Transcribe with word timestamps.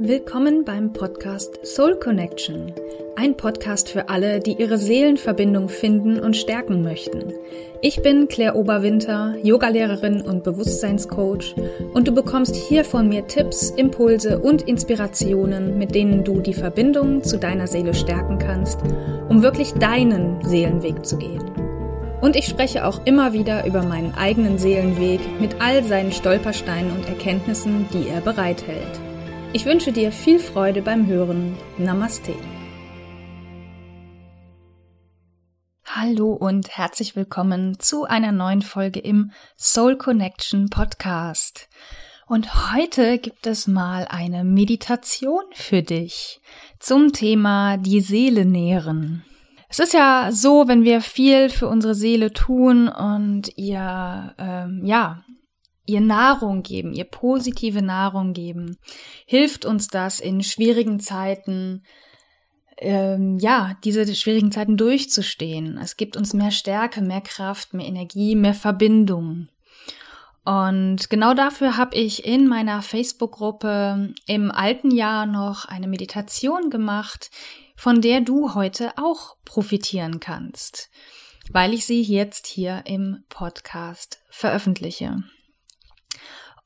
Willkommen 0.00 0.64
beim 0.64 0.92
Podcast 0.92 1.64
Soul 1.64 1.94
Connection. 1.94 2.72
Ein 3.14 3.36
Podcast 3.36 3.88
für 3.88 4.08
alle, 4.08 4.40
die 4.40 4.54
ihre 4.54 4.76
Seelenverbindung 4.76 5.68
finden 5.68 6.18
und 6.18 6.36
stärken 6.36 6.82
möchten. 6.82 7.32
Ich 7.80 8.02
bin 8.02 8.26
Claire 8.26 8.56
Oberwinter, 8.56 9.36
Yogalehrerin 9.40 10.20
und 10.20 10.42
Bewusstseinscoach 10.42 11.54
und 11.94 12.08
du 12.08 12.12
bekommst 12.12 12.56
hier 12.56 12.84
von 12.84 13.08
mir 13.08 13.28
Tipps, 13.28 13.70
Impulse 13.70 14.40
und 14.40 14.62
Inspirationen, 14.62 15.78
mit 15.78 15.94
denen 15.94 16.24
du 16.24 16.40
die 16.40 16.54
Verbindung 16.54 17.22
zu 17.22 17.38
deiner 17.38 17.68
Seele 17.68 17.94
stärken 17.94 18.38
kannst, 18.38 18.80
um 19.28 19.44
wirklich 19.44 19.74
deinen 19.74 20.44
Seelenweg 20.44 21.06
zu 21.06 21.18
gehen. 21.18 21.52
Und 22.20 22.34
ich 22.34 22.46
spreche 22.46 22.84
auch 22.84 23.00
immer 23.04 23.32
wieder 23.32 23.64
über 23.64 23.84
meinen 23.84 24.12
eigenen 24.14 24.58
Seelenweg 24.58 25.20
mit 25.40 25.60
all 25.60 25.84
seinen 25.84 26.10
Stolpersteinen 26.10 26.90
und 26.90 27.08
Erkenntnissen, 27.08 27.86
die 27.92 28.08
er 28.08 28.22
bereithält. 28.22 29.03
Ich 29.56 29.66
wünsche 29.66 29.92
dir 29.92 30.10
viel 30.10 30.40
Freude 30.40 30.82
beim 30.82 31.06
Hören. 31.06 31.56
Namaste. 31.78 32.34
Hallo 35.84 36.32
und 36.32 36.76
herzlich 36.76 37.14
willkommen 37.14 37.78
zu 37.78 38.02
einer 38.02 38.32
neuen 38.32 38.62
Folge 38.62 38.98
im 38.98 39.30
Soul 39.56 39.96
Connection 39.96 40.70
Podcast. 40.70 41.68
Und 42.26 42.74
heute 42.74 43.18
gibt 43.18 43.46
es 43.46 43.68
mal 43.68 44.08
eine 44.10 44.42
Meditation 44.42 45.44
für 45.52 45.82
dich 45.82 46.40
zum 46.80 47.12
Thema 47.12 47.76
die 47.76 48.00
Seele 48.00 48.46
nähren. 48.46 49.24
Es 49.68 49.78
ist 49.78 49.94
ja 49.94 50.30
so, 50.32 50.66
wenn 50.66 50.82
wir 50.82 51.00
viel 51.00 51.48
für 51.48 51.68
unsere 51.68 51.94
Seele 51.94 52.32
tun 52.32 52.88
und 52.88 53.56
ihr 53.56 54.34
ähm, 54.36 54.82
ja 54.84 55.23
ihr 55.86 56.00
Nahrung 56.00 56.62
geben, 56.62 56.92
ihr 56.92 57.04
positive 57.04 57.82
Nahrung 57.82 58.32
geben, 58.32 58.78
hilft 59.26 59.64
uns 59.64 59.88
das 59.88 60.20
in 60.20 60.42
schwierigen 60.42 61.00
Zeiten, 61.00 61.82
ähm, 62.78 63.38
ja, 63.38 63.76
diese 63.84 64.12
schwierigen 64.14 64.50
Zeiten 64.50 64.76
durchzustehen. 64.76 65.78
Es 65.78 65.96
gibt 65.96 66.16
uns 66.16 66.32
mehr 66.32 66.50
Stärke, 66.50 67.02
mehr 67.02 67.20
Kraft, 67.20 67.74
mehr 67.74 67.86
Energie, 67.86 68.34
mehr 68.34 68.54
Verbindung. 68.54 69.48
Und 70.44 71.08
genau 71.08 71.32
dafür 71.32 71.76
habe 71.78 71.96
ich 71.96 72.26
in 72.26 72.46
meiner 72.46 72.82
Facebook-Gruppe 72.82 74.12
im 74.26 74.50
alten 74.50 74.90
Jahr 74.90 75.24
noch 75.24 75.64
eine 75.64 75.88
Meditation 75.88 76.68
gemacht, 76.68 77.30
von 77.76 78.02
der 78.02 78.20
du 78.20 78.54
heute 78.54 78.92
auch 78.96 79.36
profitieren 79.44 80.20
kannst, 80.20 80.90
weil 81.50 81.72
ich 81.72 81.86
sie 81.86 82.02
jetzt 82.02 82.46
hier 82.46 82.82
im 82.84 83.24
Podcast 83.30 84.22
veröffentliche. 84.28 85.24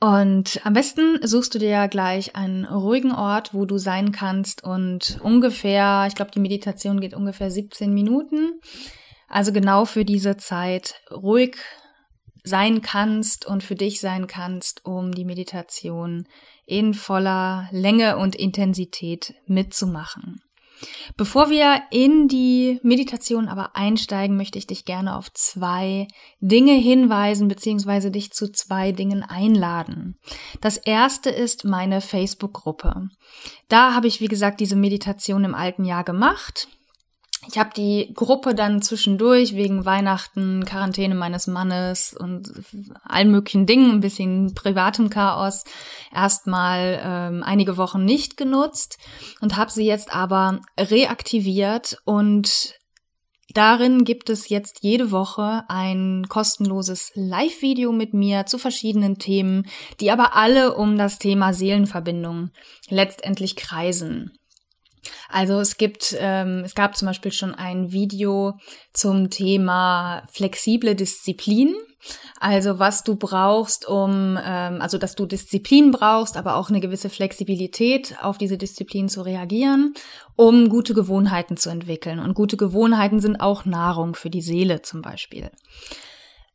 Und 0.01 0.61
am 0.65 0.75
besten 0.75 1.19
suchst 1.27 1.55
du 1.55 1.59
dir 1.59 1.71
ja 1.71 1.87
gleich 1.89 2.37
einen 2.37 2.65
ruhigen 2.65 3.13
Ort, 3.13 3.53
wo 3.53 3.65
du 3.65 3.79
sein 3.79 4.13
kannst 4.13 4.63
und 4.63 5.19
ungefähr, 5.23 6.05
ich 6.07 6.15
glaube, 6.15 6.31
die 6.31 6.41
Meditation 6.41 7.01
geht 7.01 7.15
ungefähr 7.15 7.51
17 7.51 7.93
Minuten. 7.93 8.61
Also 9.29 9.53
genau 9.53 9.85
für 9.85 10.05
diese 10.05 10.37
Zeit 10.37 10.95
ruhig 11.11 11.57
sein 12.45 12.81
kannst 12.81 13.45
und 13.45 13.63
für 13.65 13.75
dich 13.75 14.01
sein 14.01 14.29
kannst, 14.29 14.85
um 14.85 15.13
die 15.13 15.25
Meditation 15.25 16.27
in 16.65 16.95
voller 16.95 17.69
Länge 17.73 18.19
und 18.19 18.37
Intensität 18.37 19.35
mitzumachen. 19.47 20.43
Bevor 21.17 21.51
wir 21.51 21.83
in 21.91 22.29
die 22.29 22.81
Meditation 22.83 23.49
aber 23.49 23.77
einsteigen, 23.77 24.37
möchte 24.37 24.59
ich 24.59 24.67
dich 24.67 24.85
gerne 24.85 25.17
auf 25.17 25.33
zwei 25.33 26.07
Dinge 26.41 26.75
hinweisen 26.75 27.49
bzw. 27.49 28.11
dich 28.11 28.33
zu 28.33 28.51
zwei 28.53 28.93
Dingen 28.93 29.23
einladen. 29.23 30.17
Das 30.61 30.77
erste 30.77 31.31
ist 31.31 31.65
meine 31.65 32.01
Facebook-Gruppe. 32.01 33.09
Da 33.69 33.95
habe 33.95 34.07
ich, 34.07 34.21
wie 34.21 34.29
gesagt, 34.29 34.61
diese 34.61 34.77
Meditation 34.77 35.45
im 35.45 35.55
alten 35.55 35.85
Jahr 35.85 36.05
gemacht. 36.05 36.69
Ich 37.47 37.57
habe 37.57 37.71
die 37.77 38.13
Gruppe 38.15 38.55
dann 38.55 38.83
zwischendurch 38.83 39.55
wegen 39.55 39.85
Weihnachten, 39.85 40.65
Quarantäne 40.65 41.15
meines 41.15 41.47
Mannes 41.47 42.13
und 42.13 42.53
allen 43.05 43.31
möglichen 43.31 43.65
Dingen, 43.65 43.93
ein 43.93 44.01
bisschen 44.01 44.55
privatem 44.55 45.09
Chaos, 45.09 45.65
erstmal 46.13 47.01
ähm, 47.03 47.43
einige 47.45 47.77
Wochen 47.77 48.05
nicht 48.05 48.37
genutzt 48.37 48.99
und 49.41 49.57
habe 49.57 49.71
sie 49.71 49.87
jetzt 49.87 50.13
aber 50.13 50.61
reaktiviert 50.79 51.99
und 52.05 52.75
Darin 53.55 54.05
gibt 54.05 54.29
es 54.29 54.51
jetzt 54.51 54.81
jede 54.83 55.11
Woche 55.11 55.65
ein 55.69 56.27
kostenloses 56.29 57.13
Live-Video 57.15 57.93
mit 57.93 58.13
mir 58.13 58.45
zu 58.45 58.59
verschiedenen 58.59 59.19
Themen, 59.19 59.67
die 60.01 60.11
aber 60.11 60.37
alle 60.37 60.75
um 60.75 60.99
das 60.99 61.19
Thema 61.19 61.55
Seelenverbindung 61.55 62.51
letztendlich 62.91 63.57
kreisen. 63.57 64.39
Also 65.29 65.61
es 65.61 65.77
gibt, 65.77 66.17
ähm, 66.19 66.63
es 66.65 66.75
gab 66.75 66.97
zum 66.97 67.07
Beispiel 67.07 67.33
schon 67.33 67.55
ein 67.55 67.93
Video 67.93 68.59
zum 68.93 69.31
Thema 69.31 70.23
flexible 70.31 70.95
Disziplin. 70.95 71.75
Also 72.41 72.79
was 72.79 73.03
du 73.03 73.17
brauchst, 73.17 73.87
um, 73.89 74.39
ähm, 74.43 74.81
also 74.81 74.99
dass 74.99 75.17
du 75.17 75.27
Disziplin 75.27 75.91
brauchst, 75.91 76.37
aber 76.37 76.57
auch 76.57 76.71
eine 76.71 76.81
gewisse 76.81 77.11
Flexibilität 77.11 78.17
auf 78.23 78.39
diese 78.39 78.57
Disziplin 78.57 79.09
zu 79.09 79.23
reagieren, 79.23 79.95
um 80.37 80.69
gute 80.69 80.95
Gewohnheiten 80.95 81.57
zu 81.57 81.71
entwickeln. 81.71 82.21
Und 82.21 82.35
gute 82.35 82.57
Gewohnheiten 82.57 83.21
sind 83.21 83.41
auch 83.41 83.65
Nahrung 83.65 84.15
für 84.15 84.31
die 84.31 84.43
Seele 84.43 84.83
zum 84.83 85.03
Beispiel. 85.03 85.51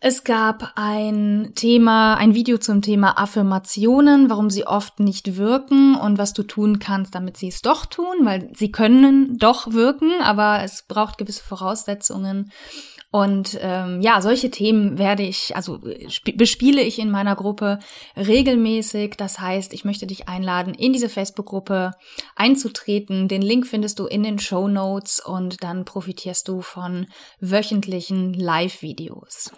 Es 0.05 0.25
gab 0.25 0.73
ein 0.75 1.53
Thema, 1.55 2.15
ein 2.15 2.35
Video 2.35 2.57
zum 2.57 2.81
Thema 2.81 3.17
Affirmationen, 3.17 4.29
warum 4.29 4.49
sie 4.49 4.67
oft 4.67 4.99
nicht 4.99 5.37
wirken 5.37 5.95
und 5.95 6.17
was 6.17 6.33
du 6.33 6.43
tun 6.43 6.79
kannst, 6.79 7.15
damit 7.15 7.37
sie 7.37 7.47
es 7.47 7.61
doch 7.61 7.85
tun, 7.85 8.13
weil 8.23 8.51
sie 8.53 8.69
können 8.69 9.37
doch 9.37 9.71
wirken, 9.71 10.11
aber 10.21 10.61
es 10.61 10.83
braucht 10.89 11.17
gewisse 11.17 11.41
Voraussetzungen. 11.41 12.51
Und 13.11 13.57
ähm, 13.61 14.01
ja, 14.01 14.21
solche 14.21 14.51
Themen 14.51 14.97
werde 14.97 15.23
ich, 15.23 15.55
also 15.55 15.79
bespiele 16.35 16.81
ich 16.81 16.99
in 16.99 17.09
meiner 17.09 17.37
Gruppe 17.37 17.79
regelmäßig. 18.17 19.15
Das 19.15 19.39
heißt, 19.39 19.73
ich 19.73 19.85
möchte 19.85 20.05
dich 20.05 20.27
einladen, 20.27 20.73
in 20.73 20.91
diese 20.91 21.07
Facebook-Gruppe 21.07 21.91
einzutreten. 22.35 23.29
Den 23.29 23.41
Link 23.41 23.65
findest 23.65 23.99
du 23.99 24.07
in 24.07 24.23
den 24.23 24.39
Show 24.39 24.67
Notes 24.67 25.21
und 25.25 25.63
dann 25.63 25.85
profitierst 25.85 26.49
du 26.49 26.59
von 26.59 27.07
wöchentlichen 27.39 28.33
Live-Videos. 28.33 29.53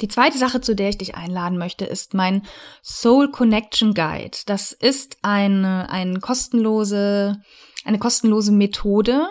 Die 0.00 0.08
zweite 0.08 0.38
Sache, 0.38 0.60
zu 0.60 0.74
der 0.74 0.90
ich 0.90 0.98
dich 0.98 1.14
einladen 1.14 1.58
möchte, 1.58 1.84
ist 1.84 2.14
mein 2.14 2.42
Soul 2.82 3.30
Connection 3.30 3.94
Guide. 3.94 4.38
Das 4.46 4.72
ist 4.72 5.18
eine, 5.22 5.88
eine 5.90 6.20
kostenlose, 6.20 7.40
eine 7.84 7.98
kostenlose 7.98 8.52
Methode, 8.52 9.28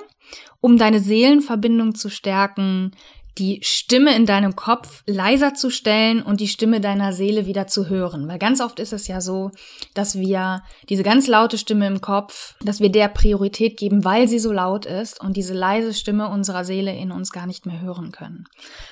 um 0.62 0.78
deine 0.78 1.00
Seelenverbindung 1.00 1.94
zu 1.94 2.10
stärken, 2.10 2.92
die 3.38 3.60
Stimme 3.64 4.16
in 4.16 4.26
deinem 4.26 4.56
Kopf 4.56 5.04
leiser 5.06 5.54
zu 5.54 5.70
stellen 5.70 6.22
und 6.22 6.40
die 6.40 6.48
Stimme 6.48 6.80
deiner 6.80 7.12
Seele 7.12 7.46
wieder 7.46 7.68
zu 7.68 7.90
hören. 7.90 8.28
Weil 8.28 8.40
ganz 8.40 8.62
oft 8.62 8.80
ist 8.80 8.94
es 8.94 9.08
ja 9.08 9.20
so, 9.20 9.52
dass 9.94 10.18
wir 10.18 10.64
diese 10.90 11.04
ganz 11.04 11.28
laute 11.28 11.58
Stimme 11.58 11.88
im 11.88 12.00
Kopf, 12.00 12.56
dass 12.62 12.80
wir 12.80 12.90
der 12.90 13.10
Priorität 13.10 13.78
geben, 13.78 14.06
weil 14.06 14.28
sie 14.28 14.40
so 14.40 14.52
laut 14.52 14.86
ist 14.86 15.20
und 15.22 15.36
diese 15.36 15.54
leise 15.54 15.94
Stimme 15.94 16.30
unserer 16.30 16.64
Seele 16.64 16.96
in 16.96 17.12
uns 17.12 17.32
gar 17.32 17.46
nicht 17.46 17.66
mehr 17.66 17.82
hören 17.82 18.12
können. 18.12 18.46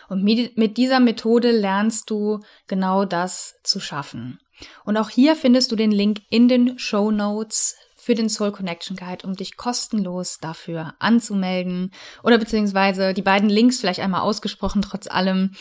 Und 0.09 0.23
mit 0.23 0.77
dieser 0.77 0.99
Methode 0.99 1.51
lernst 1.51 2.09
du 2.09 2.39
genau 2.67 3.05
das 3.05 3.55
zu 3.63 3.79
schaffen. 3.79 4.39
Und 4.85 4.97
auch 4.97 5.09
hier 5.09 5.35
findest 5.35 5.71
du 5.71 5.75
den 5.75 5.91
Link 5.91 6.21
in 6.29 6.47
den 6.47 6.77
Show 6.77 7.11
Notes 7.11 7.75
für 8.03 8.15
den 8.15 8.27
Soul 8.27 8.51
Connection 8.51 8.97
Guide, 8.97 9.25
um 9.25 9.35
dich 9.35 9.55
kostenlos 9.55 10.39
dafür 10.41 10.93
anzumelden. 10.99 11.91
Oder 12.21 12.37
beziehungsweise 12.37 13.13
die 13.13 13.21
beiden 13.21 13.49
Links 13.49 13.79
vielleicht 13.79 14.01
einmal 14.01 14.21
ausgesprochen, 14.21 14.81
trotz 14.81 15.07
allem. 15.07 15.51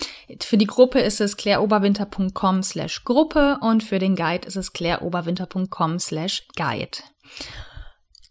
Für 0.40 0.56
die 0.56 0.66
Gruppe 0.66 0.98
ist 0.98 1.20
es 1.20 1.36
claireoberwinter.com 1.36 2.62
slash 2.64 3.04
Gruppe 3.04 3.58
und 3.60 3.84
für 3.84 4.00
den 4.00 4.16
Guide 4.16 4.46
ist 4.46 4.56
es 4.56 4.72
claireoberwinter.com 4.72 6.00
slash 6.00 6.48
Guide. 6.56 6.98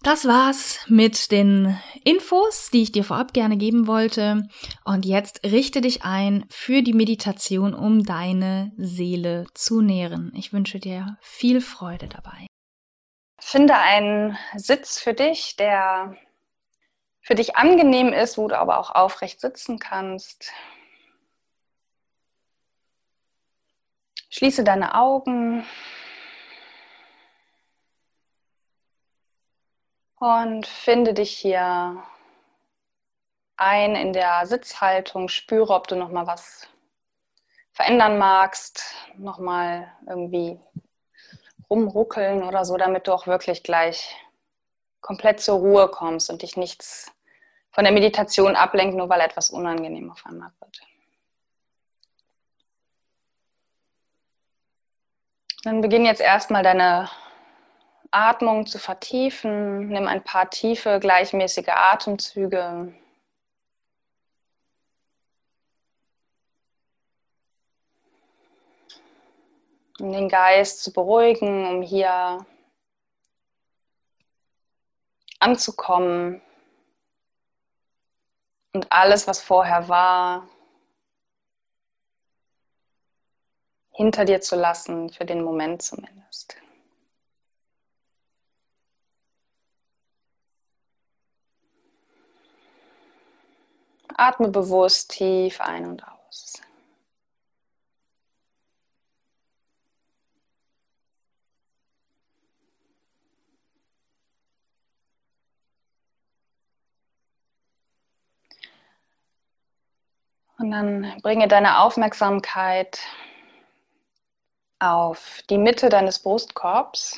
Das 0.04 0.26
war's 0.26 0.80
mit 0.88 1.32
den 1.32 1.78
Infos, 2.04 2.70
die 2.74 2.82
ich 2.82 2.92
dir 2.92 3.04
vorab 3.04 3.34
gerne 3.34 3.56
geben 3.56 3.86
wollte. 3.86 4.48
Und 4.84 5.06
jetzt 5.06 5.42
richte 5.46 5.80
dich 5.80 6.04
ein 6.04 6.44
für 6.50 6.82
die 6.82 6.94
Meditation, 6.94 7.76
um 7.76 8.04
deine 8.04 8.74
Seele 8.78 9.46
zu 9.54 9.82
nähren. 9.82 10.34
Ich 10.36 10.52
wünsche 10.52 10.80
dir 10.80 11.18
viel 11.22 11.62
Freude 11.62 12.08
dabei. 12.08 12.51
Finde 13.52 13.76
einen 13.76 14.38
Sitz 14.56 14.98
für 15.02 15.14
dich, 15.14 15.58
der 15.58 16.16
für 17.20 17.36
dich 17.36 17.58
angenehm 17.58 18.14
ist, 18.14 18.38
wo 18.38 18.48
du 18.48 18.58
aber 18.58 18.80
auch 18.80 18.92
aufrecht 18.92 19.42
sitzen 19.42 19.78
kannst. 19.78 20.54
Schließe 24.30 24.64
deine 24.64 24.96
Augen 24.96 25.66
und 30.16 30.66
finde 30.66 31.14
dich 31.14 31.32
hier 31.38 32.02
ein 33.58 33.98
in 33.98 34.14
der 34.14 34.48
Sitzhaltung. 34.48 35.28
Spüre, 35.28 35.74
ob 35.74 35.90
du 35.90 35.98
noch 35.98 36.10
mal 36.10 36.26
was 36.26 36.70
verändern 37.74 38.18
magst, 38.18 38.96
noch 39.18 39.40
mal 39.40 39.92
irgendwie 40.08 40.58
rumruckeln 41.72 42.44
oder 42.44 42.66
so, 42.66 42.78
damit 42.78 43.08
du 43.08 43.14
auch 43.14 43.26
wirklich 43.26 43.64
gleich 43.64 44.16
komplett 45.00 45.40
zur 45.40 45.58
Ruhe 45.60 45.88
kommst 45.88 46.30
und 46.30 46.44
dich 46.44 46.58
nichts 46.58 47.12
von 47.72 47.86
der 47.86 47.94
Meditation 47.94 48.56
ablenkt, 48.56 48.96
nur 48.96 49.10
weil 49.10 49.22
etwas 49.22 49.50
unangenehm 49.50 50.12
auf 50.12 50.26
einmal 50.26 50.52
wird. 50.60 50.82
Dann 55.64 55.82
beginn 55.82 56.06
jetzt 56.06 56.22
erstmal 56.22 56.64
deine 56.64 57.10
Atmung 58.10 58.66
zu 58.66 58.78
vertiefen. 58.78 59.88
Nimm 59.88 60.08
ein 60.08 60.24
paar 60.24 60.50
tiefe, 60.50 61.00
gleichmäßige 61.00 61.70
Atemzüge. 61.70 62.94
Um 70.02 70.12
den 70.12 70.30
Geist 70.30 70.82
zu 70.82 70.92
beruhigen, 70.92 71.68
um 71.68 71.84
hier 71.84 72.44
anzukommen 75.40 76.42
und 78.74 78.92
alles, 78.92 79.28
was 79.28 79.44
vorher 79.44 79.90
war, 79.90 80.50
hinter 83.92 84.26
dir 84.26 84.42
zu 84.42 84.56
lassen, 84.56 85.12
für 85.12 85.26
den 85.26 85.44
Moment 85.44 85.84
zumindest. 85.84 86.56
Atme 94.16 94.48
bewusst 94.48 95.12
tief 95.12 95.62
ein 95.62 95.86
und 95.86 96.04
aus. 96.08 96.60
Und 110.62 110.70
dann 110.70 111.20
bringe 111.24 111.48
deine 111.48 111.80
Aufmerksamkeit 111.80 113.00
auf 114.78 115.42
die 115.50 115.58
Mitte 115.58 115.90
deines 115.90 116.20
Brustkorbs. 116.20 117.18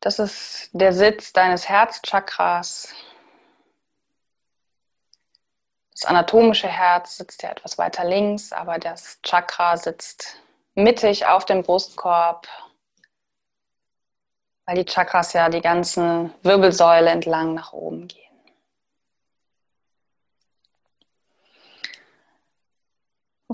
Das 0.00 0.18
ist 0.18 0.68
der 0.72 0.92
Sitz 0.92 1.32
deines 1.32 1.66
Herzchakras. 1.66 2.94
Das 5.92 6.04
anatomische 6.04 6.68
Herz 6.68 7.16
sitzt 7.16 7.42
ja 7.42 7.50
etwas 7.50 7.78
weiter 7.78 8.04
links, 8.04 8.52
aber 8.52 8.78
das 8.78 9.18
Chakra 9.22 9.78
sitzt 9.78 10.42
mittig 10.74 11.24
auf 11.24 11.46
dem 11.46 11.62
Brustkorb, 11.62 12.46
weil 14.66 14.76
die 14.76 14.84
Chakras 14.84 15.32
ja 15.32 15.48
die 15.48 15.62
ganze 15.62 16.34
Wirbelsäule 16.42 17.08
entlang 17.08 17.54
nach 17.54 17.72
oben 17.72 18.08
gehen. 18.08 18.28
Und 18.28 18.52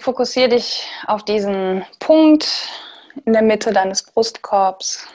fokussiere 0.00 0.48
dich 0.48 0.88
auf 1.06 1.24
diesen 1.24 1.84
Punkt 2.00 2.68
in 3.24 3.32
der 3.32 3.42
Mitte 3.42 3.72
deines 3.72 4.02
Brustkorbs. 4.02 5.06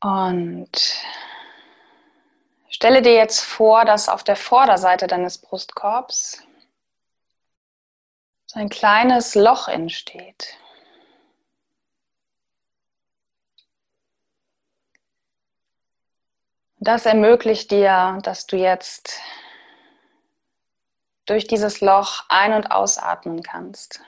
Und 0.00 0.70
stelle 2.68 3.02
dir 3.02 3.14
jetzt 3.14 3.40
vor, 3.40 3.84
dass 3.84 4.08
auf 4.08 4.22
der 4.22 4.36
Vorderseite 4.36 5.06
deines 5.06 5.38
Brustkorbs 5.38 6.42
so 8.46 8.60
ein 8.60 8.68
kleines 8.68 9.34
Loch 9.34 9.68
entsteht. 9.68 10.58
Das 16.84 17.06
ermöglicht 17.06 17.70
dir, 17.70 18.18
dass 18.24 18.46
du 18.46 18.56
jetzt 18.56 19.18
durch 21.24 21.46
dieses 21.46 21.80
Loch 21.80 22.24
ein- 22.28 22.52
und 22.52 22.70
ausatmen 22.70 23.42
kannst. 23.42 24.02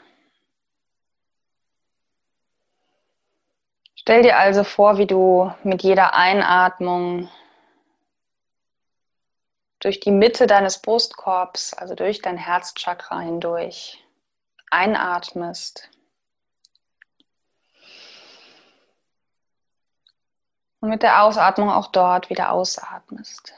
Stell 3.94 4.20
dir 4.20 4.36
also 4.36 4.62
vor, 4.62 4.98
wie 4.98 5.06
du 5.06 5.54
mit 5.62 5.82
jeder 5.82 6.12
Einatmung 6.12 7.30
durch 9.80 9.98
die 9.98 10.10
Mitte 10.10 10.46
deines 10.46 10.82
Brustkorbs, 10.82 11.72
also 11.72 11.94
durch 11.94 12.20
dein 12.20 12.36
Herzchakra 12.36 13.20
hindurch, 13.20 14.04
einatmest 14.70 15.88
Und 20.86 20.90
mit 20.90 21.02
der 21.02 21.24
Ausatmung 21.24 21.68
auch 21.68 21.88
dort 21.88 22.30
wieder 22.30 22.52
ausatmest. 22.52 23.52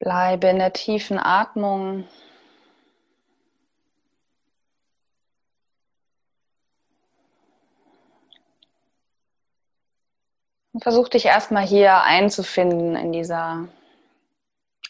Bleibe 0.00 0.48
in 0.48 0.58
der 0.58 0.72
tiefen 0.72 1.20
Atmung. 1.20 2.08
Versuch 10.80 11.08
dich 11.08 11.26
erstmal 11.26 11.66
hier 11.66 12.02
einzufinden 12.02 12.96
in 12.96 13.12
dieser 13.12 13.68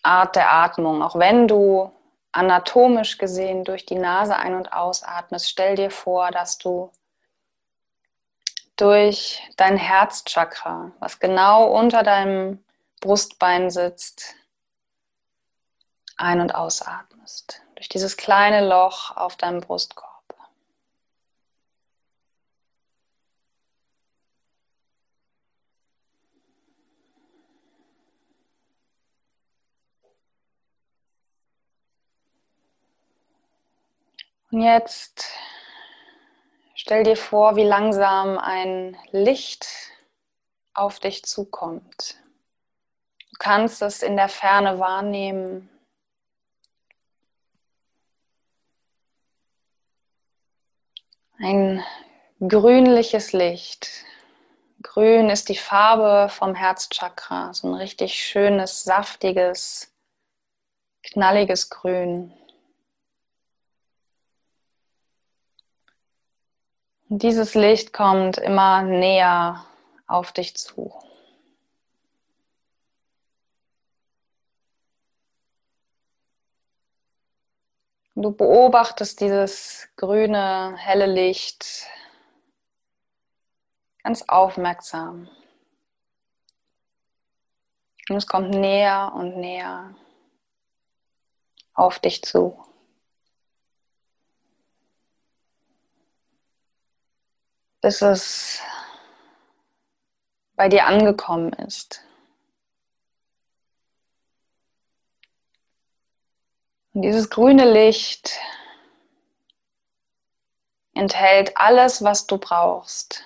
Art 0.02 0.37
der 0.37 0.52
Atmung. 0.52 1.02
Auch 1.02 1.17
wenn 1.17 1.49
du 1.49 1.93
anatomisch 2.32 3.19
gesehen 3.19 3.64
durch 3.64 3.87
die 3.87 3.99
Nase 3.99 4.37
ein- 4.37 4.55
und 4.55 4.73
ausatmest, 4.73 5.49
stell 5.49 5.76
dir 5.76 5.90
vor, 5.90 6.31
dass 6.31 6.58
du 6.58 6.90
durch 8.76 9.43
dein 9.56 9.76
Herzchakra, 9.76 10.93
was 11.00 11.19
genau 11.19 11.67
unter 11.67 12.02
deinem 12.02 12.64
Brustbein 13.00 13.70
sitzt, 13.70 14.35
ein- 16.16 16.40
und 16.40 16.54
ausatmest. 16.54 17.61
Durch 17.75 17.88
dieses 17.88 18.16
kleine 18.16 18.66
Loch 18.66 19.16
auf 19.16 19.37
deinem 19.37 19.61
Brustkorb. 19.61 20.07
Und 34.50 34.62
jetzt 34.62 35.26
stell 36.75 37.05
dir 37.05 37.17
vor, 37.17 37.57
wie 37.57 37.64
langsam 37.64 38.38
ein 38.38 38.97
Licht 39.11 39.67
auf 40.73 41.00
dich 41.00 41.25
zukommt. 41.25 42.17
Du 43.31 43.37
kannst 43.38 43.83
es 43.83 44.02
in 44.02 44.17
der 44.17 44.31
Ferne 44.31 44.78
wahrnehmen. 44.78 45.69
Ein 51.38 51.85
grünliches 52.40 53.33
Licht. 53.33 53.90
Grün 54.83 55.28
ist 55.28 55.49
die 55.50 55.57
Farbe 55.57 56.31
vom 56.33 56.55
Herzchakra, 56.55 57.52
so 57.52 57.69
ein 57.69 57.75
richtig 57.75 58.14
schönes, 58.14 58.85
saftiges, 58.85 59.93
knalliges 61.02 61.69
Grün. 61.69 62.38
Dieses 67.08 67.54
Licht 67.54 67.92
kommt 67.92 68.36
immer 68.38 68.82
näher 68.82 69.64
auf 70.06 70.32
dich 70.32 70.56
zu. 70.56 70.92
Du 78.14 78.32
beobachtest 78.32 79.20
dieses 79.20 79.88
grüne, 79.96 80.76
helle 80.76 81.06
Licht 81.06 81.86
ganz 84.02 84.24
aufmerksam. 84.26 85.28
Und 88.08 88.16
es 88.16 88.26
kommt 88.26 88.50
näher 88.50 89.12
und 89.14 89.36
näher 89.36 89.94
auf 91.74 92.00
dich 92.00 92.22
zu. 92.22 92.67
Bis 97.80 98.02
es 98.02 98.61
bei 100.56 100.68
dir 100.68 100.87
angekommen 100.87 101.52
ist. 101.52 102.02
Und 106.92 107.02
dieses 107.02 107.30
grüne 107.30 107.70
Licht 107.70 108.38
enthält 110.94 111.56
alles, 111.56 112.02
was 112.02 112.26
du 112.26 112.38
brauchst, 112.38 113.25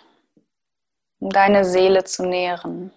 um 1.20 1.30
deine 1.30 1.64
Seele 1.64 2.04
zu 2.04 2.26
nähren. 2.26 2.92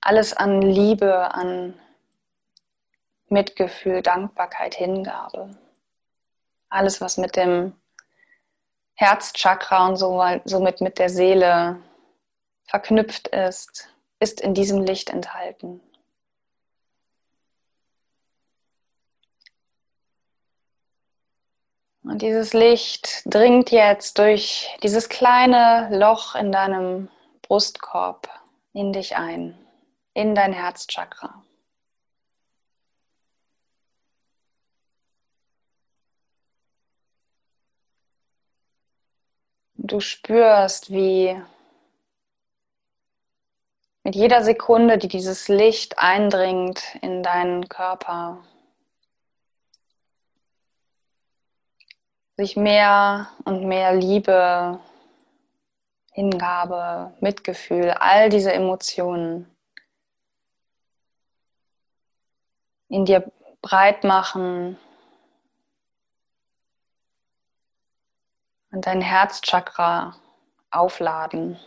Alles 0.00 0.32
an 0.32 0.62
Liebe, 0.62 1.34
an 1.34 1.78
Mitgefühl, 3.28 4.00
Dankbarkeit, 4.00 4.74
Hingabe. 4.74 5.50
Alles, 6.70 7.02
was 7.02 7.18
mit 7.18 7.36
dem 7.36 7.79
Herzchakra 9.00 9.88
und 9.88 9.96
somit 9.96 10.82
mit 10.82 10.98
der 10.98 11.08
Seele 11.08 11.80
verknüpft 12.66 13.28
ist, 13.28 13.88
ist 14.18 14.42
in 14.42 14.52
diesem 14.52 14.82
Licht 14.82 15.08
enthalten. 15.08 15.80
Und 22.02 22.20
dieses 22.20 22.52
Licht 22.52 23.22
dringt 23.24 23.70
jetzt 23.70 24.18
durch 24.18 24.68
dieses 24.82 25.08
kleine 25.08 25.88
Loch 25.90 26.34
in 26.34 26.52
deinem 26.52 27.08
Brustkorb 27.40 28.28
in 28.74 28.92
dich 28.92 29.16
ein, 29.16 29.56
in 30.12 30.34
dein 30.34 30.52
Herzchakra. 30.52 31.42
Du 39.90 39.98
spürst, 39.98 40.92
wie 40.92 41.42
mit 44.04 44.14
jeder 44.14 44.44
Sekunde, 44.44 44.98
die 44.98 45.08
dieses 45.08 45.48
Licht 45.48 45.98
eindringt 45.98 46.94
in 47.02 47.24
deinen 47.24 47.68
Körper, 47.68 48.38
sich 52.36 52.54
mehr 52.56 53.30
und 53.44 53.64
mehr 53.64 53.92
Liebe, 53.92 54.78
Hingabe, 56.12 57.12
Mitgefühl, 57.18 57.90
all 57.90 58.28
diese 58.28 58.52
Emotionen 58.52 59.50
in 62.86 63.06
dir 63.06 63.28
breit 63.60 64.04
machen 64.04 64.78
und 68.72 68.86
dein 68.86 69.00
Herzchakra 69.00 70.16
aufladen. 70.70 71.58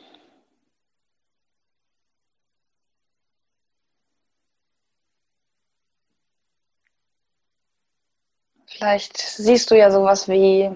Vielleicht 8.65 9.17
siehst 9.17 9.69
du 9.69 9.77
ja 9.77 9.91
sowas 9.91 10.27
wie 10.27 10.75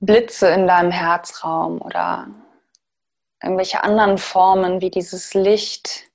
Blitze 0.00 0.48
in 0.48 0.66
deinem 0.66 0.90
Herzraum 0.90 1.80
oder 1.80 2.26
irgendwelche 3.42 3.82
anderen 3.84 4.18
Formen, 4.18 4.80
wie 4.80 4.90
dieses 4.90 5.34
Licht 5.34 6.10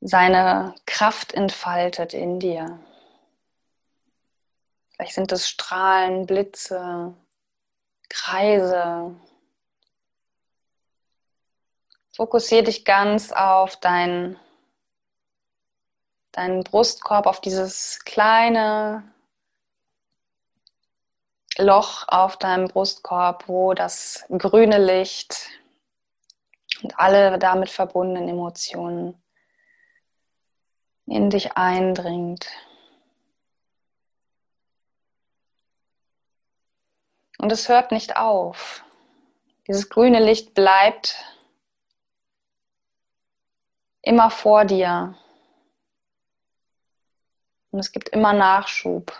seine 0.00 0.74
Kraft 0.86 1.32
entfaltet 1.32 2.14
in 2.14 2.40
dir. 2.40 2.80
Vielleicht 4.98 5.14
sind 5.14 5.30
es 5.30 5.48
Strahlen, 5.48 6.26
Blitze, 6.26 7.14
Kreise. 8.08 9.14
Fokussiere 12.16 12.64
dich 12.64 12.84
ganz 12.84 13.30
auf 13.30 13.76
dein 13.76 14.40
deinen 16.32 16.64
Brustkorb 16.64 17.26
auf 17.26 17.40
dieses 17.40 18.04
kleine 18.04 19.04
Loch 21.58 22.06
auf 22.08 22.36
deinem 22.36 22.66
Brustkorb, 22.66 23.46
wo 23.46 23.74
das 23.74 24.24
grüne 24.36 24.78
Licht 24.78 25.48
und 26.82 26.98
alle 26.98 27.38
damit 27.38 27.70
verbundenen 27.70 28.28
Emotionen 28.28 29.20
in 31.06 31.30
dich 31.30 31.56
eindringt. 31.56 32.48
Und 37.38 37.52
es 37.52 37.68
hört 37.68 37.92
nicht 37.92 38.16
auf. 38.16 38.84
Dieses 39.68 39.88
grüne 39.88 40.22
Licht 40.22 40.54
bleibt 40.54 41.16
immer 44.02 44.30
vor 44.30 44.64
dir. 44.64 45.14
Und 47.70 47.78
es 47.78 47.92
gibt 47.92 48.08
immer 48.08 48.32
Nachschub. 48.32 49.12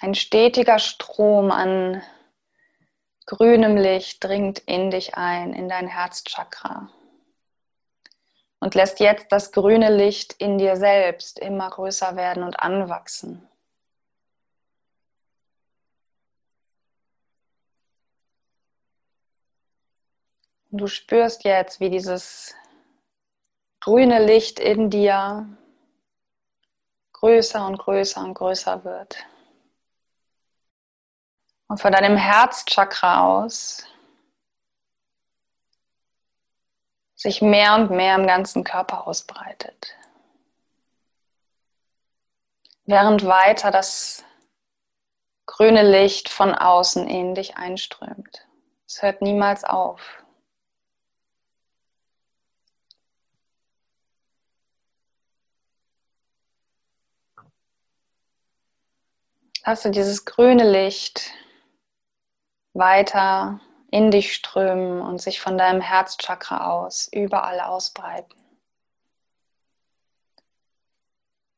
Ein 0.00 0.14
stetiger 0.14 0.78
Strom 0.78 1.50
an 1.50 2.02
grünem 3.26 3.76
Licht 3.76 4.22
dringt 4.24 4.58
in 4.58 4.90
dich 4.90 5.14
ein, 5.14 5.54
in 5.54 5.68
dein 5.68 5.86
Herzchakra. 5.86 6.90
Und 8.64 8.74
lässt 8.74 8.98
jetzt 8.98 9.26
das 9.30 9.52
grüne 9.52 9.94
Licht 9.94 10.32
in 10.38 10.56
dir 10.56 10.76
selbst 10.76 11.38
immer 11.38 11.68
größer 11.68 12.16
werden 12.16 12.42
und 12.42 12.58
anwachsen. 12.58 13.46
Du 20.70 20.86
spürst 20.86 21.44
jetzt, 21.44 21.78
wie 21.80 21.90
dieses 21.90 22.54
grüne 23.80 24.24
Licht 24.24 24.58
in 24.58 24.88
dir 24.88 25.46
größer 27.12 27.66
und 27.66 27.76
größer 27.76 28.24
und 28.24 28.32
größer 28.32 28.82
wird. 28.82 29.18
Und 31.68 31.82
von 31.82 31.92
deinem 31.92 32.16
Herzchakra 32.16 33.26
aus 33.26 33.86
sich 37.24 37.40
mehr 37.40 37.74
und 37.74 37.90
mehr 37.90 38.16
im 38.16 38.26
ganzen 38.26 38.64
Körper 38.64 39.06
ausbreitet. 39.06 39.96
Während 42.84 43.24
weiter 43.24 43.70
das 43.70 44.22
grüne 45.46 45.90
Licht 45.90 46.28
von 46.28 46.54
außen 46.54 47.08
in 47.08 47.34
dich 47.34 47.56
einströmt. 47.56 48.46
Es 48.86 49.00
hört 49.00 49.22
niemals 49.22 49.64
auf. 49.64 50.22
Lass 59.64 59.80
du 59.80 59.90
dieses 59.90 60.26
grüne 60.26 60.70
Licht 60.70 61.32
weiter 62.74 63.60
in 63.94 64.10
dich 64.10 64.34
strömen 64.34 65.00
und 65.00 65.22
sich 65.22 65.40
von 65.40 65.56
deinem 65.56 65.80
Herzchakra 65.80 66.68
aus 66.68 67.06
überall 67.12 67.60
ausbreiten. 67.60 68.34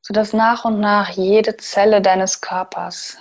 Sodass 0.02 0.34
nach 0.34 0.66
und 0.66 0.78
nach 0.78 1.08
jede 1.08 1.56
Zelle 1.56 2.02
deines 2.02 2.42
Körpers 2.42 3.16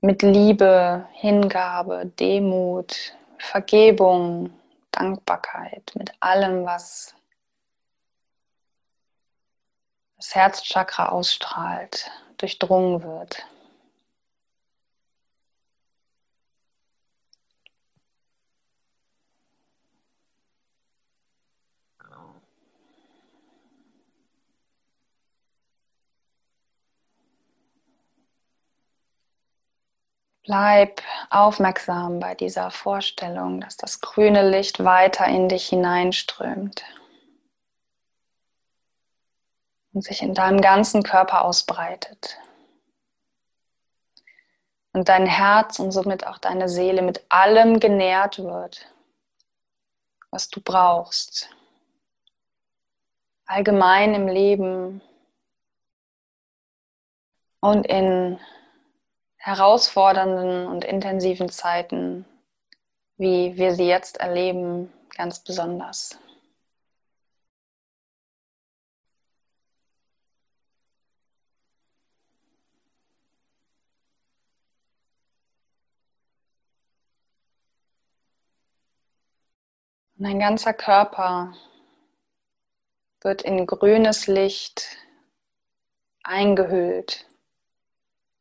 mit 0.00 0.22
Liebe, 0.22 1.06
Hingabe, 1.12 2.06
Demut, 2.18 3.14
Vergebung, 3.38 4.50
Dankbarkeit, 4.90 5.92
mit 5.94 6.12
allem, 6.18 6.64
was 6.64 7.14
das 10.16 10.34
Herzchakra 10.34 11.10
ausstrahlt, 11.10 12.10
durchdrungen 12.36 13.04
wird. 13.04 13.46
Bleib 30.46 31.02
aufmerksam 31.28 32.20
bei 32.20 32.36
dieser 32.36 32.70
Vorstellung, 32.70 33.60
dass 33.60 33.76
das 33.76 34.00
grüne 34.00 34.48
Licht 34.48 34.84
weiter 34.84 35.26
in 35.26 35.48
dich 35.48 35.68
hineinströmt 35.68 36.84
und 39.92 40.04
sich 40.04 40.22
in 40.22 40.34
deinem 40.34 40.60
ganzen 40.60 41.02
Körper 41.02 41.44
ausbreitet. 41.44 42.38
Und 44.92 45.08
dein 45.08 45.26
Herz 45.26 45.80
und 45.80 45.90
somit 45.90 46.24
auch 46.28 46.38
deine 46.38 46.68
Seele 46.68 47.02
mit 47.02 47.26
allem 47.28 47.80
genährt 47.80 48.38
wird, 48.38 48.86
was 50.30 50.48
du 50.48 50.60
brauchst. 50.60 51.50
Allgemein 53.46 54.14
im 54.14 54.28
Leben 54.28 55.02
und 57.58 57.84
in 57.88 58.38
herausfordernden 59.46 60.66
und 60.66 60.84
intensiven 60.84 61.48
Zeiten, 61.48 62.26
wie 63.16 63.56
wir 63.56 63.74
sie 63.76 63.86
jetzt 63.86 64.18
erleben, 64.18 64.92
ganz 65.14 65.38
besonders. 65.44 66.18
Dein 80.18 80.40
ganzer 80.40 80.72
Körper 80.74 81.52
wird 83.20 83.42
in 83.42 83.64
grünes 83.66 84.26
Licht 84.26 84.96
eingehüllt, 86.24 87.26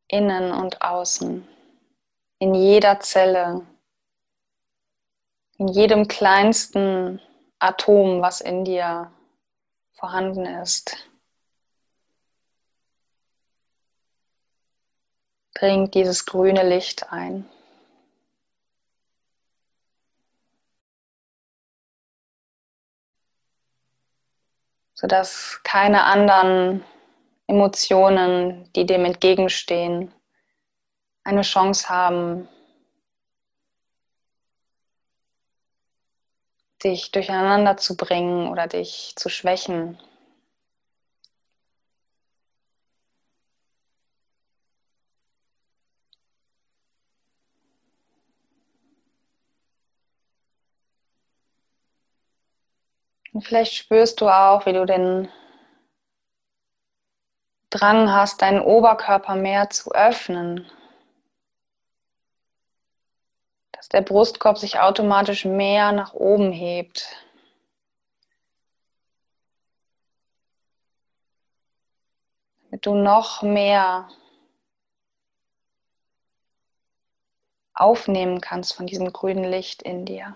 innen 0.08 0.52
und 0.52 0.82
außen, 0.82 1.48
in 2.40 2.54
jeder 2.54 3.00
Zelle, 3.00 3.66
in 5.58 5.68
jedem 5.68 6.08
kleinsten 6.08 7.22
Atom, 7.60 8.22
was 8.22 8.42
in 8.42 8.66
dir 8.66 9.12
vorhanden 9.94 10.46
ist. 10.46 10.98
Dringt 15.54 15.96
dieses 15.96 16.26
grüne 16.26 16.68
Licht 16.68 17.12
ein. 17.12 17.50
sodass 24.96 25.60
keine 25.64 26.06
anderen 26.06 26.84
Emotionen, 27.48 28.72
die 28.74 28.86
dem 28.86 29.06
entgegenstehen, 29.06 30.14
eine 31.24 31.42
Chance 31.42 31.90
haben, 31.90 32.48
dich 36.84 37.12
durcheinander 37.12 37.78
zu 37.78 37.98
bringen 37.98 38.50
oder 38.50 38.68
dich 38.68 39.14
zu 39.16 39.30
schwächen. 39.30 40.00
Und 53.34 53.42
vielleicht 53.46 53.74
spürst 53.74 54.22
du 54.22 54.30
auch, 54.30 54.66
wie 54.66 54.74
du 54.74 54.86
den 54.86 55.28
Drang 57.76 58.10
hast, 58.10 58.42
deinen 58.42 58.62
Oberkörper 58.62 59.36
mehr 59.36 59.70
zu 59.70 59.92
öffnen. 59.92 60.66
Dass 63.74 63.90
der 63.90 64.02
Brustkorb 64.02 64.58
sich 64.58 64.80
automatisch 64.80 65.44
mehr 65.44 65.92
nach 65.92 66.14
oben 66.14 66.54
hebt. 66.54 67.06
Damit 72.64 72.86
du 72.86 72.96
noch 72.96 73.42
mehr 73.42 74.08
aufnehmen 77.74 78.40
kannst 78.40 78.74
von 78.74 78.88
diesem 78.88 79.12
grünen 79.12 79.44
Licht 79.44 79.82
in 79.82 80.06
dir. 80.06 80.34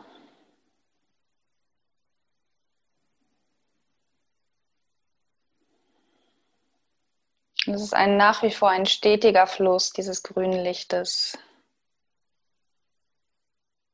Und 7.48 7.48
es 7.67 7.81
ist 7.81 7.93
ein 7.93 8.17
nach 8.17 8.41
wie 8.43 8.51
vor 8.51 8.69
ein 8.69 8.85
stetiger 8.85 9.47
Fluss 9.47 9.91
dieses 9.91 10.23
grünen 10.23 10.63
Lichtes 10.63 11.37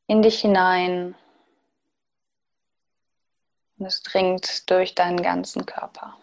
in 0.08 0.22
dich 0.22 0.42
hinein. 0.42 1.16
Und 3.78 3.88
es 3.88 4.02
dringt 4.04 4.70
durch 4.70 4.96
deinen 4.96 5.22
ganzen 5.22 5.66
Körper. 5.66 6.16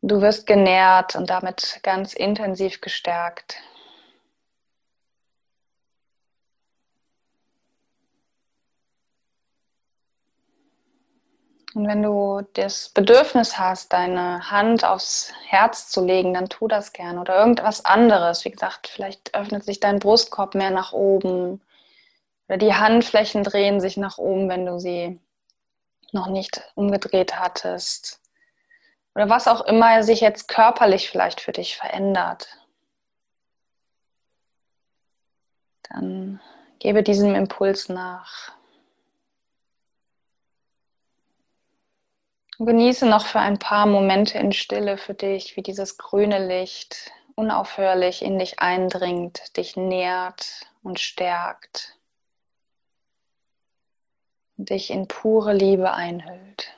Du 0.00 0.20
wirst 0.20 0.46
genährt 0.46 1.16
und 1.16 1.28
damit 1.28 1.80
ganz 1.82 2.14
intensiv 2.14 2.80
gestärkt. 2.80 3.60
Und 11.78 11.86
wenn 11.86 12.02
du 12.02 12.40
das 12.54 12.88
Bedürfnis 12.88 13.56
hast, 13.56 13.92
deine 13.92 14.50
Hand 14.50 14.84
aufs 14.84 15.32
Herz 15.46 15.88
zu 15.88 16.04
legen, 16.04 16.34
dann 16.34 16.48
tu 16.48 16.66
das 16.66 16.92
gern. 16.92 17.18
Oder 17.20 17.38
irgendwas 17.38 17.84
anderes. 17.84 18.44
Wie 18.44 18.50
gesagt, 18.50 18.88
vielleicht 18.88 19.32
öffnet 19.36 19.62
sich 19.62 19.78
dein 19.78 20.00
Brustkorb 20.00 20.56
mehr 20.56 20.72
nach 20.72 20.92
oben. 20.92 21.60
Oder 22.48 22.58
die 22.58 22.74
Handflächen 22.74 23.44
drehen 23.44 23.80
sich 23.80 23.96
nach 23.96 24.18
oben, 24.18 24.48
wenn 24.48 24.66
du 24.66 24.80
sie 24.80 25.20
noch 26.10 26.26
nicht 26.26 26.68
umgedreht 26.74 27.38
hattest. 27.38 28.22
Oder 29.14 29.28
was 29.28 29.46
auch 29.46 29.60
immer 29.60 30.02
sich 30.02 30.20
jetzt 30.20 30.48
körperlich 30.48 31.08
vielleicht 31.08 31.40
für 31.40 31.52
dich 31.52 31.76
verändert. 31.76 32.48
Dann 35.88 36.40
gebe 36.80 37.04
diesem 37.04 37.36
Impuls 37.36 37.88
nach. 37.88 38.57
Genieße 42.60 43.06
noch 43.06 43.26
für 43.26 43.38
ein 43.38 43.58
paar 43.58 43.86
Momente 43.86 44.38
in 44.38 44.52
Stille 44.52 44.98
für 44.98 45.14
dich, 45.14 45.56
wie 45.56 45.62
dieses 45.62 45.96
grüne 45.96 46.44
Licht 46.44 47.12
unaufhörlich 47.36 48.22
in 48.22 48.36
dich 48.36 48.58
eindringt, 48.58 49.56
dich 49.56 49.76
nährt 49.76 50.66
und 50.82 50.98
stärkt 50.98 51.96
dich 54.56 54.90
in 54.90 55.06
pure 55.06 55.52
Liebe 55.52 55.92
einhüllt. 55.92 56.77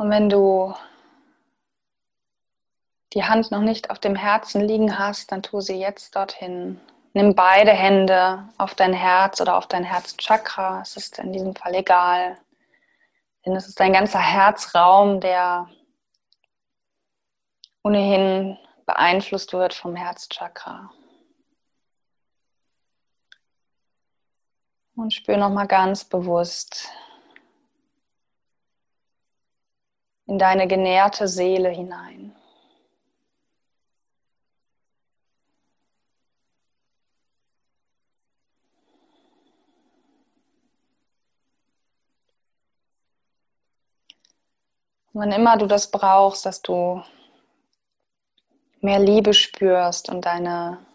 Und 0.00 0.08
wenn 0.08 0.30
du 0.30 0.74
die 3.12 3.24
Hand 3.24 3.50
noch 3.50 3.60
nicht 3.60 3.90
auf 3.90 3.98
dem 3.98 4.16
Herzen 4.16 4.62
liegen 4.62 4.98
hast, 4.98 5.30
dann 5.30 5.42
tu 5.42 5.60
sie 5.60 5.74
jetzt 5.74 6.16
dorthin. 6.16 6.80
Nimm 7.12 7.34
beide 7.34 7.72
Hände 7.72 8.48
auf 8.56 8.74
dein 8.74 8.94
Herz 8.94 9.42
oder 9.42 9.58
auf 9.58 9.66
dein 9.66 9.84
Herzchakra. 9.84 10.80
Es 10.80 10.96
ist 10.96 11.18
in 11.18 11.34
diesem 11.34 11.54
Fall 11.54 11.74
egal. 11.74 12.38
Denn 13.44 13.54
es 13.54 13.68
ist 13.68 13.78
dein 13.78 13.92
ganzer 13.92 14.20
Herzraum, 14.20 15.20
der 15.20 15.68
ohnehin 17.82 18.56
beeinflusst 18.86 19.52
wird 19.52 19.74
vom 19.74 19.96
Herzchakra. 19.96 20.90
Und 24.96 25.12
spür 25.12 25.36
nochmal 25.36 25.66
ganz 25.66 26.06
bewusst 26.06 26.90
in 30.30 30.38
deine 30.38 30.68
genährte 30.68 31.28
Seele 31.28 31.68
hinein. 31.68 32.34
wann 45.12 45.32
immer 45.32 45.58
du 45.58 45.66
das 45.66 45.90
brauchst, 45.90 46.46
dass 46.46 46.62
du 46.62 47.02
mehr 48.80 48.98
Liebe 48.98 49.34
spürst 49.34 50.08
und 50.08 50.24
deine 50.24 50.86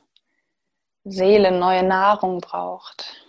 Seele 1.03 1.51
neue 1.51 1.83
Nahrung 1.83 2.39
braucht, 2.39 3.21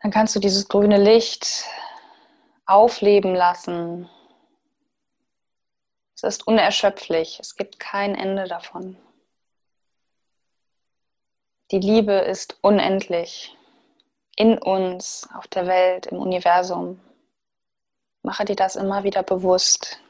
dann 0.00 0.10
kannst 0.10 0.34
du 0.36 0.40
dieses 0.40 0.68
grüne 0.68 0.96
Licht 0.96 1.66
aufleben 2.68 3.34
lassen. 3.34 4.08
Es 6.14 6.22
ist 6.22 6.46
unerschöpflich, 6.46 7.38
es 7.40 7.56
gibt 7.56 7.80
kein 7.80 8.14
Ende 8.14 8.44
davon. 8.44 8.96
Die 11.70 11.78
Liebe 11.78 12.12
ist 12.12 12.58
unendlich 12.62 13.56
in 14.36 14.58
uns, 14.58 15.28
auf 15.34 15.48
der 15.48 15.66
Welt, 15.66 16.06
im 16.06 16.18
Universum. 16.18 17.00
Mache 18.22 18.44
dir 18.44 18.56
das 18.56 18.76
immer 18.76 19.02
wieder 19.02 19.22
bewusst. 19.22 20.00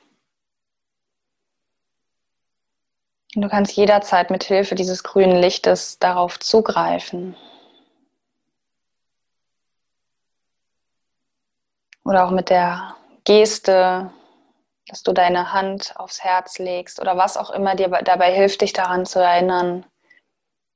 Du 3.34 3.48
kannst 3.48 3.76
jederzeit 3.76 4.30
mit 4.30 4.44
Hilfe 4.44 4.74
dieses 4.74 5.02
grünen 5.02 5.36
Lichtes 5.36 5.98
darauf 5.98 6.40
zugreifen. 6.40 7.36
Oder 12.08 12.24
auch 12.24 12.30
mit 12.30 12.48
der 12.48 12.96
Geste, 13.24 14.10
dass 14.86 15.02
du 15.02 15.12
deine 15.12 15.52
Hand 15.52 15.94
aufs 15.96 16.24
Herz 16.24 16.58
legst 16.58 17.02
oder 17.02 17.18
was 17.18 17.36
auch 17.36 17.50
immer 17.50 17.74
dir 17.74 17.88
dabei 17.88 18.34
hilft, 18.34 18.62
dich 18.62 18.72
daran 18.72 19.04
zu 19.04 19.18
erinnern, 19.18 19.84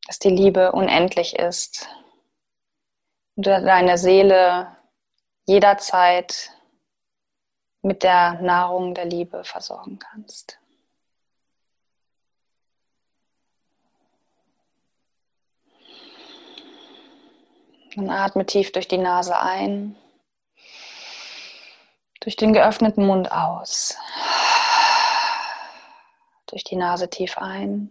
dass 0.06 0.18
die 0.18 0.28
Liebe 0.28 0.72
unendlich 0.72 1.38
ist 1.38 1.88
und 3.36 3.46
deine 3.46 3.96
Seele 3.96 4.76
jederzeit 5.46 6.50
mit 7.80 8.02
der 8.02 8.34
Nahrung 8.42 8.92
der 8.92 9.06
Liebe 9.06 9.42
versorgen 9.42 9.98
kannst. 10.00 10.58
Und 17.96 18.10
atme 18.10 18.44
tief 18.44 18.70
durch 18.72 18.86
die 18.86 18.98
Nase 18.98 19.38
ein, 19.38 19.96
durch 22.22 22.36
den 22.36 22.52
geöffneten 22.52 23.04
Mund 23.04 23.32
aus, 23.32 23.96
durch 26.46 26.62
die 26.62 26.76
Nase 26.76 27.10
tief 27.10 27.36
ein, 27.36 27.90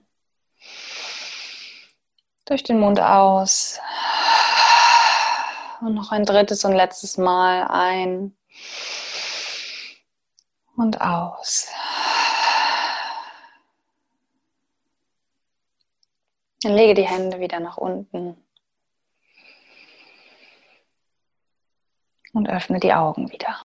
durch 2.46 2.64
den 2.64 2.80
Mund 2.80 3.00
aus 3.02 3.80
und 5.82 5.96
noch 5.96 6.12
ein 6.12 6.26
drittes 6.26 6.64
und 6.64 6.74
letztes 6.74 7.18
Mal 7.18 7.68
ein 7.68 8.36
und 10.78 11.02
aus. 11.02 11.68
Dann 16.62 16.76
lege 16.76 16.94
die 16.94 17.08
Hände 17.08 17.40
wieder 17.40 17.60
nach 17.60 17.78
unten. 17.78 18.38
und 22.34 22.50
öffne 22.50 22.80
die 22.80 22.94
Augen 22.94 23.30
wieder. 23.30 23.62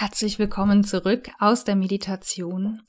Herzlich 0.00 0.38
willkommen 0.38 0.84
zurück 0.84 1.28
aus 1.40 1.64
der 1.64 1.74
Meditation. 1.74 2.82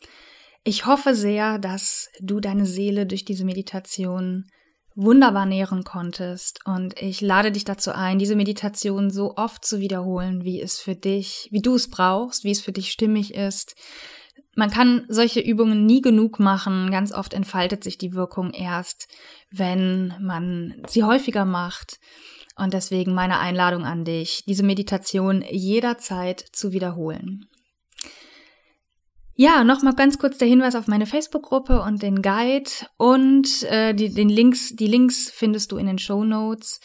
Ich 0.64 0.86
hoffe 0.86 1.16
sehr, 1.16 1.58
dass 1.58 2.08
du 2.22 2.40
deine 2.40 2.68
Seele 2.68 3.08
durch 3.08 3.26
diese 3.26 3.46
Meditation 3.46 4.46
wunderbar 4.94 5.48
nähren 5.48 5.84
konntest 5.84 6.60
und 6.66 7.02
ich 7.02 7.20
lade 7.22 7.52
dich 7.52 7.66
dazu 7.66 7.94
ein, 7.94 8.20
diese 8.20 8.36
Meditation 8.36 9.10
so 9.10 9.34
oft 9.38 9.66
zu 9.66 9.80
wiederholen, 9.80 10.44
wie 10.44 10.62
es 10.62 10.78
für 10.78 10.94
dich, 10.94 11.48
wie 11.50 11.64
du 11.64 11.74
es 11.74 11.90
brauchst, 11.90 12.44
wie 12.44 12.52
es 12.52 12.62
für 12.62 12.74
dich 12.74 12.92
stimmig 12.92 13.34
ist. 13.34 13.74
Man 14.56 14.70
kann 14.70 15.06
solche 15.08 15.40
Übungen 15.40 15.88
nie 15.88 16.02
genug 16.02 16.40
machen. 16.40 16.92
Ganz 16.92 17.12
oft 17.12 17.34
entfaltet 17.34 17.84
sich 17.84 17.98
die 17.98 18.14
Wirkung 18.14 18.52
erst, 18.52 19.08
wenn 19.50 20.14
man 20.22 20.84
sie 20.88 21.04
häufiger 21.04 21.46
macht. 21.46 22.00
Und 22.60 22.74
deswegen 22.74 23.14
meine 23.14 23.40
Einladung 23.40 23.86
an 23.86 24.06
dich, 24.06 24.44
diese 24.46 24.64
Meditation 24.64 25.44
jederzeit 25.50 26.44
zu 26.52 26.72
wiederholen. 26.72 27.46
Ja, 29.42 29.64
nochmal 29.64 29.96
ganz 29.96 30.20
kurz 30.20 30.38
der 30.38 30.50
Hinweis 30.50 30.76
auf 30.76 30.88
meine 30.88 31.06
Facebook-Gruppe 31.06 31.82
und 31.82 32.04
den 32.04 32.22
Guide 32.22 32.70
und 32.98 33.64
äh, 33.64 33.94
die, 33.94 34.14
den 34.14 34.28
Links, 34.28 34.76
die 34.76 34.88
Links 34.88 35.32
findest 35.32 35.72
du 35.72 35.78
in 35.78 35.88
den 35.88 35.98
Show 35.98 36.26
Notes 36.26 36.82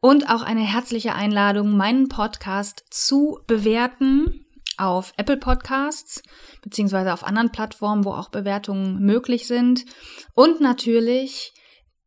und 0.00 0.30
auch 0.30 0.40
eine 0.40 0.62
herzliche 0.62 1.14
Einladung, 1.14 1.76
meinen 1.76 2.08
Podcast 2.08 2.82
zu 2.88 3.40
bewerten 3.46 4.46
auf 4.78 5.12
Apple 5.18 5.36
Podcasts 5.36 6.22
beziehungsweise 6.62 7.12
auf 7.12 7.24
anderen 7.24 7.52
Plattformen, 7.52 8.06
wo 8.06 8.12
auch 8.12 8.30
Bewertungen 8.30 9.04
möglich 9.04 9.46
sind 9.46 9.84
und 10.32 10.62
natürlich 10.62 11.52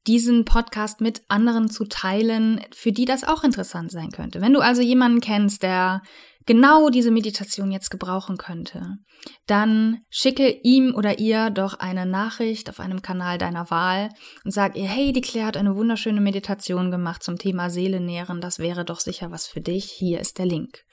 diesen 0.08 0.46
Podcast 0.46 1.02
mit 1.02 1.22
anderen 1.28 1.70
zu 1.70 1.86
teilen, 1.86 2.62
für 2.74 2.92
die 2.92 3.06
das 3.06 3.24
auch 3.24 3.44
interessant 3.44 3.92
sein 3.92 4.12
könnte. 4.12 4.42
Wenn 4.42 4.54
du 4.54 4.60
also 4.60 4.82
jemanden 4.82 5.22
kennst, 5.22 5.64
der 5.64 6.02
genau 6.46 6.90
diese 6.90 7.12
Meditation 7.12 7.72
jetzt 7.72 7.90
gebrauchen 7.90 8.38
könnte, 8.38 8.98
dann 9.46 10.02
schicke 10.10 10.50
ihm 10.64 10.96
oder 10.96 11.20
ihr 11.20 11.50
doch 11.50 11.76
eine 11.76 12.06
Nachricht 12.06 12.70
auf 12.70 12.80
einem 12.80 13.02
Kanal 13.02 13.38
deiner 13.38 13.70
Wahl 13.70 14.10
und 14.44 14.52
sag 14.52 14.76
ihr, 14.76 14.88
hey, 14.88 15.14
die 15.14 15.22
Claire 15.22 15.48
hat 15.48 15.58
eine 15.58 15.76
wunderschöne 15.76 16.22
Meditation 16.22 16.90
gemacht 16.90 17.22
zum 17.22 17.38
Thema 17.38 17.70
Seele 17.70 18.00
nähren, 18.00 18.42
das 18.42 18.60
wäre 18.60 18.86
doch 18.86 19.00
sicher 19.00 19.32
was 19.32 19.48
für 19.48 19.62
dich, 19.62 19.86
hier 19.86 20.20
ist 20.20 20.40
der 20.40 20.48
Link. 20.48 20.84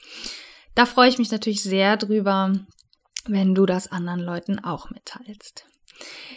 Da 0.75 0.87
freue 0.87 1.09
ich 1.09 1.19
mich 1.19 1.31
natürlich 1.31 1.63
sehr 1.63 1.97
drüber, 1.97 2.53
wenn 3.27 3.55
du 3.55 3.67
das 3.67 3.91
anderen 3.91 4.21
Leuten 4.21 4.59
auch 4.59 4.91
mitteilst. 4.91 5.68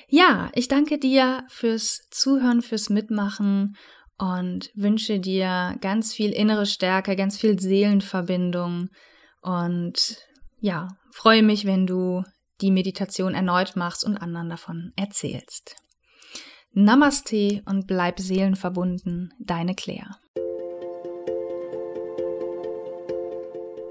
Ja, 0.07 0.51
ich 0.53 0.67
danke 0.67 0.97
dir 0.97 1.43
fürs 1.49 2.07
Zuhören, 2.11 2.61
fürs 2.61 2.89
Mitmachen 2.89 3.77
und 4.17 4.69
wünsche 4.75 5.19
dir 5.19 5.75
ganz 5.81 6.13
viel 6.13 6.31
innere 6.31 6.65
Stärke, 6.65 7.15
ganz 7.15 7.37
viel 7.37 7.59
Seelenverbindung 7.59 8.89
und 9.41 10.17
ja, 10.59 10.89
freue 11.11 11.43
mich, 11.43 11.65
wenn 11.65 11.87
du 11.87 12.23
die 12.61 12.71
Meditation 12.71 13.33
erneut 13.33 13.75
machst 13.75 14.05
und 14.05 14.17
anderen 14.17 14.49
davon 14.49 14.93
erzählst. 14.95 15.75
Namaste 16.73 17.63
und 17.65 17.87
bleib 17.87 18.19
seelenverbunden, 18.19 19.33
deine 19.39 19.75
Claire. 19.75 20.17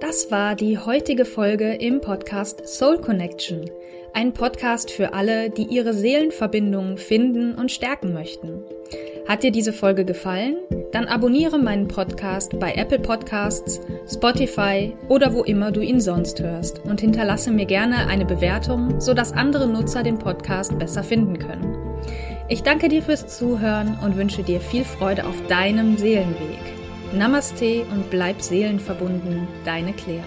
Das 0.01 0.31
war 0.31 0.55
die 0.55 0.79
heutige 0.79 1.27
Folge 1.27 1.75
im 1.75 2.01
Podcast 2.01 2.67
Soul 2.67 3.03
Connection. 3.03 3.71
Ein 4.15 4.33
Podcast 4.33 4.91
für 4.91 5.13
alle, 5.13 5.51
die 5.51 5.65
ihre 5.65 5.93
Seelenverbindung 5.93 6.97
finden 6.97 7.55
und 7.55 7.71
stärken 7.71 8.15
möchten. 8.15 8.65
Hat 9.29 9.43
dir 9.43 9.53
diese 9.53 9.75
Folge 9.75 10.07
gefallen? 10.07 10.57
Dann 10.93 11.05
abonniere 11.05 11.59
meinen 11.59 11.87
Podcast 11.87 12.59
bei 12.59 12.73
Apple 12.73 12.99
Podcasts, 12.99 13.83
Spotify 14.11 14.97
oder 15.11 15.35
wo 15.35 15.43
immer 15.43 15.71
du 15.71 15.83
ihn 15.83 16.01
sonst 16.01 16.41
hörst 16.41 16.81
und 16.87 17.03
hinterlasse 17.03 17.51
mir 17.51 17.67
gerne 17.67 18.07
eine 18.07 18.25
Bewertung, 18.25 19.03
sodass 19.03 19.35
andere 19.35 19.69
Nutzer 19.69 20.03
den 20.03 20.19
Podcast 20.19 20.79
besser 20.79 21.05
finden 21.05 21.39
können. 21.39 21.77
Ich 22.49 22.63
danke 22.63 22.89
dir 22.89 23.03
fürs 23.03 23.27
Zuhören 23.27 23.99
und 24.03 24.17
wünsche 24.17 24.45
dir 24.45 24.61
viel 24.61 24.85
Freude 24.85 25.27
auf 25.27 25.47
deinem 25.47 25.99
Seelenweg. 25.99 26.80
Namaste 27.13 27.85
und 27.91 28.09
bleib 28.09 28.41
seelenverbunden, 28.41 29.49
deine 29.65 29.93
Claire. 29.93 30.23